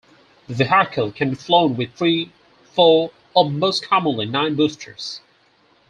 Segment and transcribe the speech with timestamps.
[0.47, 2.31] The vehicle can be flown with three,
[2.73, 5.21] four, or, most commonly, nine boosters.